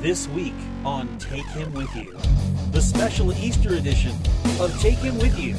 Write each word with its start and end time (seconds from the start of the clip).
This 0.00 0.26
week 0.28 0.54
on 0.82 1.18
Take 1.18 1.44
Him 1.48 1.74
With 1.74 1.94
You, 1.94 2.16
the 2.72 2.80
special 2.80 3.34
Easter 3.34 3.74
edition 3.74 4.12
of 4.58 4.74
Take 4.80 4.96
Him 4.96 5.18
With 5.18 5.38
You. 5.38 5.52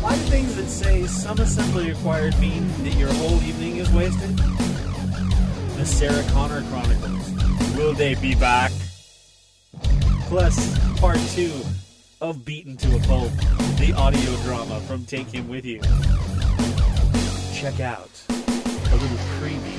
Why 0.00 0.16
do 0.16 0.22
things 0.22 0.56
that 0.56 0.68
say 0.68 1.06
some 1.06 1.38
assembly 1.40 1.90
required 1.90 2.40
mean 2.40 2.66
that 2.84 2.94
your 2.94 3.12
whole 3.12 3.42
evening 3.42 3.76
is 3.76 3.90
wasted? 3.90 4.34
The 5.76 5.84
Sarah 5.84 6.24
Connor 6.30 6.62
Chronicles. 6.70 7.30
Will 7.76 7.92
they 7.92 8.14
be 8.14 8.34
back? 8.34 8.72
Plus, 10.22 10.78
part 10.98 11.18
two 11.34 11.52
of 12.22 12.46
Beaten 12.46 12.78
to 12.78 12.96
a 12.96 13.00
Pulp, 13.00 13.30
the 13.76 13.92
audio 13.94 14.36
drama 14.42 14.80
from 14.80 15.04
Take 15.04 15.28
Him 15.28 15.48
With 15.48 15.66
You. 15.66 15.82
Check 17.52 17.80
out 17.80 18.10
a 18.30 18.96
little 18.96 19.18
preview. 19.38 19.73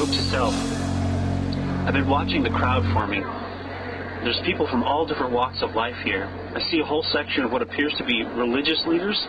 Note 0.00 0.12
to 0.14 0.22
self. 0.30 0.54
I've 1.84 1.92
been 1.92 2.08
watching 2.08 2.42
the 2.42 2.48
crowd 2.48 2.90
forming. 2.94 3.20
There's 4.24 4.40
people 4.46 4.66
from 4.66 4.82
all 4.82 5.04
different 5.04 5.30
walks 5.30 5.60
of 5.60 5.74
life 5.74 5.96
here. 6.02 6.26
I 6.54 6.70
see 6.70 6.80
a 6.80 6.84
whole 6.86 7.02
section 7.02 7.44
of 7.44 7.52
what 7.52 7.60
appears 7.60 7.92
to 7.98 8.04
be 8.04 8.22
religious 8.22 8.86
leaders, 8.86 9.22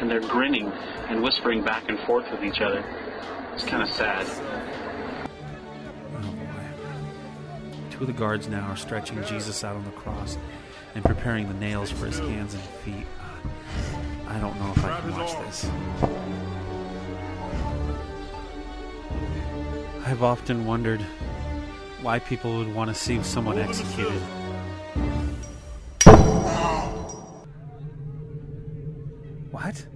and 0.00 0.10
they're 0.10 0.18
grinning 0.18 0.66
and 1.08 1.22
whispering 1.22 1.62
back 1.62 1.88
and 1.88 1.96
forth 2.00 2.28
with 2.32 2.42
each 2.42 2.60
other. 2.60 2.84
It's 3.54 3.62
kind 3.62 3.84
of 3.84 3.88
sad. 3.90 4.26
Oh 6.16 6.32
boy. 6.32 7.90
Two 7.92 8.00
of 8.00 8.08
the 8.08 8.12
guards 8.14 8.48
now 8.48 8.66
are 8.66 8.76
stretching 8.76 9.22
Jesus 9.26 9.62
out 9.62 9.76
on 9.76 9.84
the 9.84 9.92
cross 9.92 10.38
and 10.96 11.04
preparing 11.04 11.46
the 11.46 11.54
nails 11.54 11.92
for 11.92 12.06
his 12.06 12.18
hands 12.18 12.54
and 12.54 12.62
feet. 12.84 13.06
I 14.26 14.40
don't 14.40 14.58
know 14.58 14.72
if 14.72 14.84
I 14.84 15.00
can 15.00 15.12
watch 15.12 15.38
this. 15.46 16.17
I've 20.08 20.22
often 20.22 20.64
wondered 20.64 21.02
why 22.00 22.18
people 22.18 22.56
would 22.56 22.74
want 22.74 22.88
to 22.88 22.94
see 22.94 23.22
someone 23.22 23.58
executed. 23.58 24.22
What? 29.50 29.86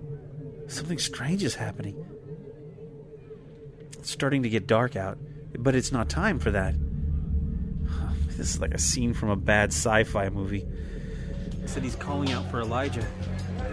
Something 0.67 0.99
strange 0.99 1.43
is 1.43 1.55
happening. 1.55 2.05
It's 3.93 4.11
starting 4.11 4.43
to 4.43 4.51
get 4.51 4.67
dark 4.67 4.97
out, 4.97 5.17
but 5.59 5.75
it's 5.75 5.93
not 5.93 6.11
time 6.11 6.39
for 6.39 6.51
that. 6.51 6.75
This 8.37 8.55
is 8.55 8.61
like 8.61 8.75
a 8.75 8.79
scene 8.79 9.15
from 9.15 9.31
a 9.31 9.37
bad 9.37 9.71
sci 9.71 10.05
fi 10.05 10.29
movie. 10.29 10.67
Said 11.65 11.85
he's 11.85 11.97
calling 11.97 12.33
out 12.33 12.51
for 12.51 12.61
Elijah. 12.61 13.07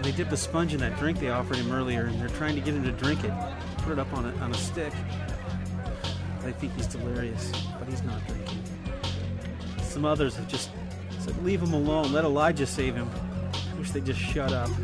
They 0.04 0.14
dipped 0.14 0.32
a 0.32 0.38
sponge 0.38 0.74
in 0.74 0.80
that 0.80 0.98
drink 0.98 1.20
they 1.20 1.32
offered 1.32 1.58
him 1.58 1.70
earlier, 1.74 2.06
and 2.06 2.18
they're 2.22 2.30
trying 2.30 2.56
to 2.56 2.62
get 2.62 2.76
him 2.76 2.86
to 2.86 2.94
drink 2.94 3.26
it. 3.26 3.34
Put 3.80 3.92
it 3.92 4.00
up 4.00 4.14
on 4.14 4.26
a, 4.26 4.34
on 4.38 4.52
a 4.52 4.58
stick. 4.58 4.94
They 6.50 6.56
think 6.56 6.74
he's 6.74 6.88
delirious, 6.88 7.52
but 7.78 7.88
he's 7.88 8.02
not 8.02 8.26
drinking. 8.26 8.64
Some 9.84 10.04
others 10.04 10.36
have 10.36 10.48
just 10.48 10.72
said, 11.20 11.38
Leave 11.46 11.62
him 11.62 11.74
alone, 11.76 12.12
let 12.12 12.24
Elijah 12.24 12.66
save 12.66 12.96
him. 12.96 13.08
I 13.54 13.76
wish 13.78 13.92
they'd 13.92 14.04
just 14.04 14.20
shut 14.20 14.52
up. 14.52 14.68
The 14.68 14.84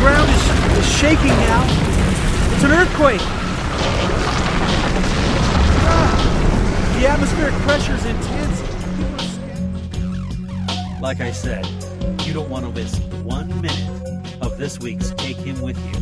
ground 0.00 0.28
is, 0.28 0.78
is 0.80 0.98
shaking 0.98 1.28
now. 1.28 1.64
It's 2.52 2.64
an 2.64 2.72
earthquake. 2.72 3.22
Ah, 5.86 6.98
the 6.98 7.06
atmospheric 7.06 7.54
pressure 7.62 7.94
is 7.94 8.04
intense. 8.04 8.60
Like 11.00 11.22
I 11.22 11.32
said, 11.32 11.66
you 12.26 12.34
don't 12.34 12.50
want 12.50 12.66
to 12.66 12.70
miss 12.70 12.98
one 13.24 13.48
minute 13.62 14.04
of 14.40 14.58
this 14.58 14.78
week's 14.78 15.10
Take 15.12 15.36
Him 15.36 15.60
With 15.60 15.78
You. 15.86 16.00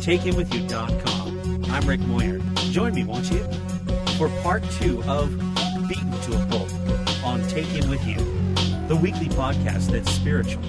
TakeHimWithYou.com. 0.00 1.64
I'm 1.70 1.88
Rick 1.88 2.00
Moyer. 2.00 2.38
Join 2.70 2.94
me, 2.94 3.04
won't 3.04 3.30
you? 3.30 3.44
For 4.18 4.28
part 4.42 4.62
two 4.80 5.02
of 5.04 5.30
Beaten 5.88 6.12
to 6.22 6.42
a 6.42 6.46
Pulp 6.46 6.70
on 7.24 7.46
Take 7.48 7.66
Him 7.66 7.88
With 7.88 8.04
You, 8.06 8.16
the 8.88 8.96
weekly 8.96 9.26
podcast 9.28 9.88
that's 9.90 10.10
spiritual 10.10 10.62